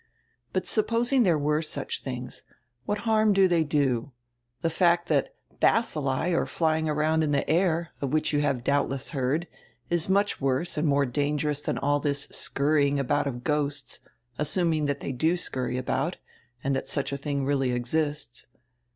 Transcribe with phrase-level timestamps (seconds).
[0.51, 2.41] But supposing there were such things,
[2.87, 4.13] what harm do they do?
[4.63, 9.11] The fact that bacilli are flying around in die air, of which you have doubtless
[9.11, 9.47] heard,
[9.91, 13.99] is much worse and more dangerous than all this scurrying about of ghosts,
[14.39, 16.17] assuming that they do scurry about,
[16.63, 18.47] and that such a tiling really exists.